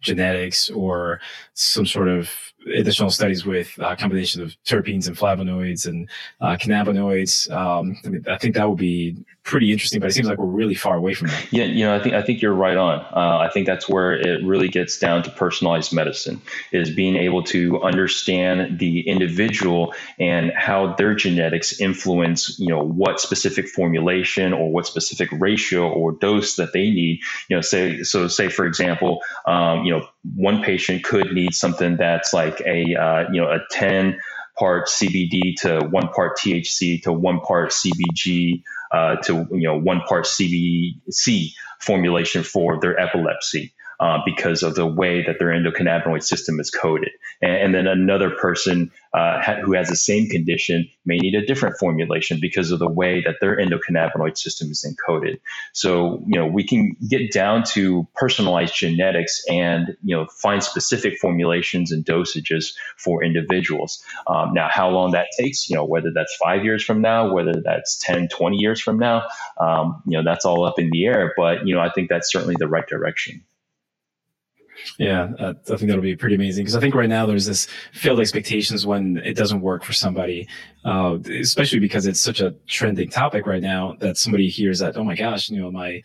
[0.00, 1.20] genetics or
[1.54, 2.30] some sort of
[2.66, 6.08] additional studies with a uh, combination of terpenes and flavonoids and
[6.40, 7.50] uh, cannabinoids.
[7.50, 10.46] Um, I, mean, I think that would be pretty interesting, but it seems like we're
[10.46, 11.52] really far away from that.
[11.52, 13.00] Yeah, you know, I think I think you're right on.
[13.00, 16.40] Uh, I think that's where it really gets down to personalized medicine
[16.72, 23.20] is being able to understand the individual and how their genetics influence, you know, what
[23.20, 27.20] specific formulation or what specific ratio or dose that they need.
[27.48, 28.28] You know, say so.
[28.28, 33.30] Say for example, um, you know, one patient could need something that's like a uh,
[33.32, 34.18] you know a ten
[34.58, 38.62] part CBD to one part THC to one part CBG
[38.92, 44.86] uh, to you know one part CBC formulation for their epilepsy uh, because of the
[44.86, 47.10] way that their endocannabinoid system is coded.
[47.42, 51.44] And, and then another person uh, ha- who has the same condition may need a
[51.44, 55.40] different formulation because of the way that their endocannabinoid system is encoded.
[55.74, 61.18] So, you know, we can get down to personalized genetics and, you know, find specific
[61.18, 64.02] formulations and dosages for individuals.
[64.26, 67.60] Um, now, how long that takes, you know, whether that's five years from now, whether
[67.62, 69.24] that's 10, 20 years from now,
[69.60, 71.34] um, you know, that's all up in the air.
[71.36, 73.44] But, you know, I think that's certainly the right direction.
[74.98, 77.66] Yeah, uh, I think that'll be pretty amazing because I think right now there's this
[77.92, 80.48] failed expectations when it doesn't work for somebody,
[80.84, 85.04] uh, especially because it's such a trending topic right now that somebody hears that, oh
[85.04, 86.02] my gosh, you know, my,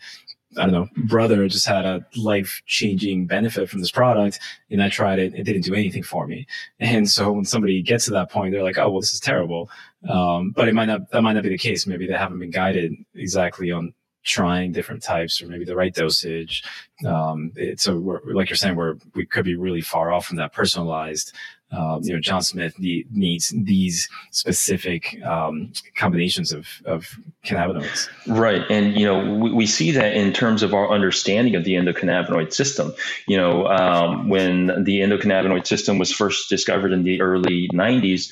[0.58, 4.88] I don't know, brother just had a life changing benefit from this product and I
[4.88, 5.34] tried it.
[5.34, 6.46] It didn't do anything for me.
[6.80, 9.68] And so when somebody gets to that point, they're like, oh, well, this is terrible.
[10.08, 11.86] Um, but it might not, that might not be the case.
[11.86, 13.92] Maybe they haven't been guided exactly on
[14.26, 16.64] trying different types or maybe the right dosage.
[17.06, 20.52] Um, it, so like you're saying, we're, we could be really far off from that
[20.52, 21.32] personalized.
[21.72, 28.08] Um, you know, John Smith need, needs these specific um, combinations of, of cannabinoids.
[28.28, 28.62] Right.
[28.70, 32.52] And, you know, we, we, see that in terms of our understanding of the endocannabinoid
[32.52, 32.92] system.
[33.26, 38.30] You know, um, when the endocannabinoid system was first discovered in the early 90s,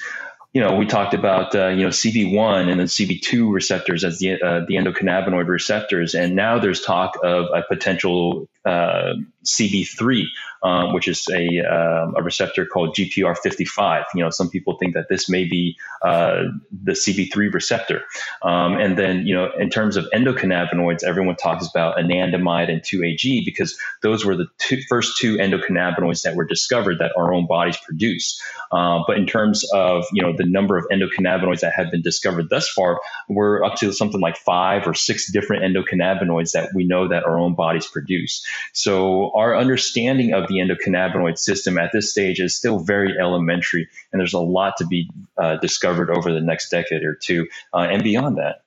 [0.55, 4.41] you know, we talked about uh, you know CB1 and then CB2 receptors as the
[4.41, 10.25] uh, the endocannabinoid receptors, and now there's talk of a potential uh, CB3
[10.65, 14.05] um, which is a, um, a receptor called GPR55.
[14.15, 18.03] You know, some people think that this may be uh, the CB3 receptor.
[18.43, 23.45] Um, and then, you know, in terms of endocannabinoids, everyone talks about anandamide and 2-AG
[23.45, 27.77] because those were the two, first two endocannabinoids that were discovered that our own bodies
[27.77, 28.41] produce.
[28.73, 32.49] Uh, but in terms of, you know, the number of endocannabinoids that have been discovered
[32.49, 37.07] thus far, we're up to something like five or six different endocannabinoids that we know
[37.09, 38.43] that our own bodies produce.
[38.73, 44.21] So our understanding of the endocannabinoid system at this stage is still very elementary, and
[44.21, 48.03] there's a lot to be uh, discovered over the next decade or two uh, and
[48.03, 48.65] beyond that.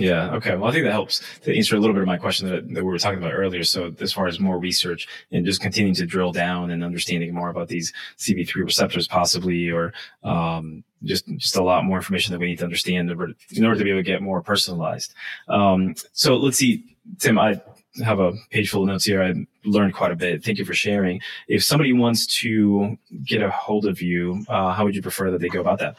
[0.00, 0.34] Yeah.
[0.36, 0.56] Okay.
[0.56, 2.84] Well, I think that helps to answer a little bit of my question that, that,
[2.84, 3.64] we were talking about earlier.
[3.64, 7.50] So, as far as more research and just continuing to drill down and understanding more
[7.50, 12.46] about these CB3 receptors, possibly, or um, just just a lot more information that we
[12.46, 15.12] need to understand in order, in order to be able to get more personalized.
[15.48, 17.38] Um, so, let's see, Tim.
[17.38, 17.60] I
[18.04, 19.22] have a page full of notes here.
[19.22, 19.34] I
[19.64, 20.44] learned quite a bit.
[20.44, 21.20] Thank you for sharing.
[21.48, 25.40] If somebody wants to get a hold of you, uh, how would you prefer that
[25.40, 25.96] they go about that?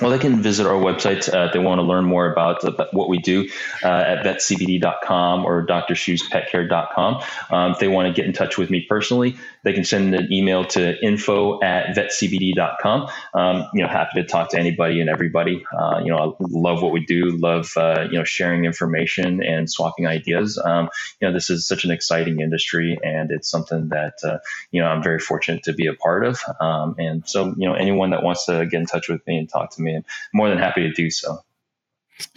[0.00, 2.62] Well, they can visit our website uh, if they want to learn more about,
[2.92, 3.48] what we do
[3.82, 7.22] uh, at vetcbd.com or drshuspetcare.com.
[7.50, 10.32] Um, if they want to get in touch with me personally, they can send an
[10.32, 13.08] email to info at vetcbd.com.
[13.34, 15.64] Um, you know, happy to talk to anybody and everybody.
[15.76, 19.70] Uh, you know, I love what we do, love, uh, you know, sharing information and
[19.70, 20.60] swapping ideas.
[20.62, 24.38] Um, you know, this is such an exciting industry and it's something that, uh,
[24.70, 26.40] you know, I'm very fortunate to be a part of.
[26.60, 29.48] Um, and so, you know, anyone that wants to get in touch with me and
[29.48, 30.04] talk to me, I'm
[30.34, 31.38] more than happy to do so.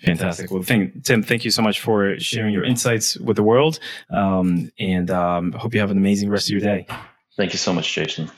[0.03, 0.51] Fantastic.
[0.51, 3.79] Well, thank, Tim, thank you so much for sharing your insights with the world.
[4.09, 6.85] Um, and um, hope you have an amazing rest of your day.
[7.37, 8.29] Thank you so much, Jason.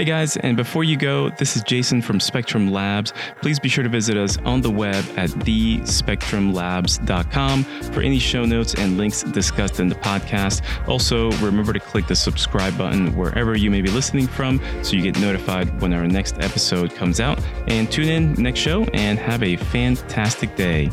[0.00, 3.12] Hey guys, and before you go, this is Jason from Spectrum Labs.
[3.42, 8.72] Please be sure to visit us on the web at thespectrumlabs.com for any show notes
[8.76, 10.62] and links discussed in the podcast.
[10.88, 15.02] Also, remember to click the subscribe button wherever you may be listening from so you
[15.02, 17.38] get notified when our next episode comes out.
[17.68, 20.88] And tune in next show and have a fantastic day.